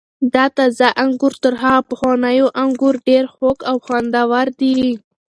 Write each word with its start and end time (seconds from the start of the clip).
دا 0.33 0.45
تازه 0.57 0.87
انګور 1.03 1.33
تر 1.43 1.53
هغو 1.63 1.87
پخوانیو 1.91 2.47
انګور 2.63 2.95
ډېر 3.07 3.23
خوږ 3.33 3.57
او 3.69 3.75
خوندور 3.85 4.47
دي. 4.59 4.73